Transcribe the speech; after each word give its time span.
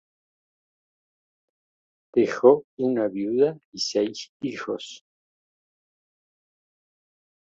Dejó 2.11 2.63
una 2.79 3.07
viuda 3.07 3.55
y 3.71 3.77
seis 3.77 4.31
hijos. 4.41 5.03